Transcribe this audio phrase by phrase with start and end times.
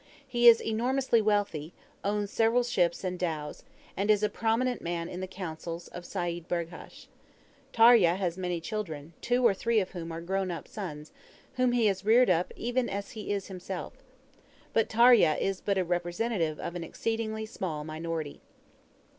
[0.27, 3.63] He is enormously wealthy, owns several ships and dhows,
[3.95, 7.05] and is a prominent man in the councils of Seyd Burghash.
[7.71, 11.11] Tarya has many children, two or three of whom are grown up sons,
[11.53, 13.93] whom he has reared up even as he is himself.
[14.73, 18.41] But Tarya is but a representative of an exceedingly small minority.